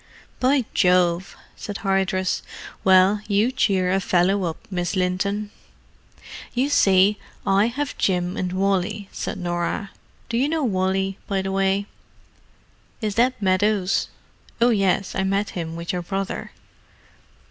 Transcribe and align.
"By 0.39 0.65
Jove!" 0.73 1.35
said 1.55 1.77
Hardress. 1.85 2.41
"Well, 2.83 3.21
you 3.27 3.51
cheer 3.51 3.91
a 3.91 3.99
fellow 3.99 4.45
up, 4.45 4.57
Miss 4.71 4.95
Linton." 4.95 5.51
"You 6.55 6.69
see, 6.69 7.19
I 7.45 7.67
have 7.67 7.95
Jim 7.99 8.35
and 8.35 8.51
Wally," 8.51 9.09
said 9.11 9.37
Norah. 9.37 9.91
"Do 10.27 10.37
you 10.37 10.49
know 10.49 10.63
Wally, 10.63 11.19
by 11.27 11.43
the 11.43 11.51
way?" 11.51 11.85
"Is 12.99 13.13
that 13.13 13.39
Meadows?—oh 13.43 14.69
yes, 14.71 15.13
I 15.13 15.23
met 15.23 15.51
him 15.51 15.75
with 15.75 15.93
your 15.93 16.01
brother." 16.01 16.51